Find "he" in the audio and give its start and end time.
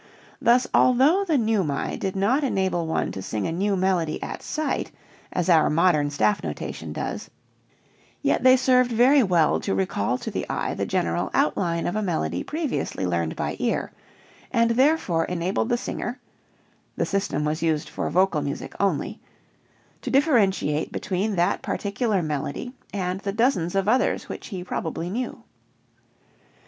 24.47-24.63